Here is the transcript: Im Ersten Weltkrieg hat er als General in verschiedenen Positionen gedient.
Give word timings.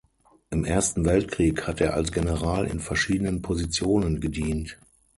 Im 0.49 0.65
Ersten 0.65 1.05
Weltkrieg 1.05 1.67
hat 1.67 1.79
er 1.79 1.93
als 1.93 2.11
General 2.11 2.65
in 2.65 2.79
verschiedenen 2.79 3.43
Positionen 3.43 4.19
gedient. 4.19 4.79